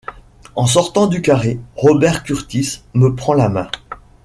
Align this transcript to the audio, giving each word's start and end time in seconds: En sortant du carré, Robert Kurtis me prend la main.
En 0.55 0.65
sortant 0.65 1.05
du 1.05 1.21
carré, 1.21 1.59
Robert 1.75 2.23
Kurtis 2.23 2.81
me 2.95 3.13
prend 3.13 3.33
la 3.35 3.49
main. 3.49 3.69